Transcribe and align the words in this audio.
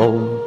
oh, 0.00 0.37